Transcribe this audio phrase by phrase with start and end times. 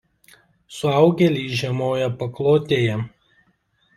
[0.77, 2.95] Suaugėliai žiemoja paklotėje.